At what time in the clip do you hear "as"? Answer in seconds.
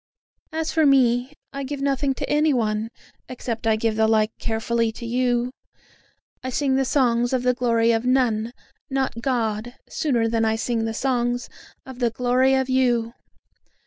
0.51-0.71